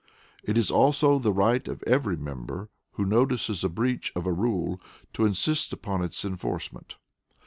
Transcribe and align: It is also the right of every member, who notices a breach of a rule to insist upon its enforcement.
It 0.43 0.57
is 0.57 0.71
also 0.71 1.19
the 1.19 1.31
right 1.31 1.67
of 1.67 1.83
every 1.83 2.17
member, 2.17 2.71
who 2.93 3.05
notices 3.05 3.63
a 3.63 3.69
breach 3.69 4.11
of 4.15 4.25
a 4.25 4.33
rule 4.33 4.81
to 5.13 5.27
insist 5.27 5.73
upon 5.73 6.03
its 6.03 6.25
enforcement. 6.25 6.97